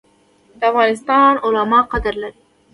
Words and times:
د 0.59 0.61
افغانستان 0.71 1.33
علما 1.45 1.79
قدر 1.91 2.13
لري 2.23 2.39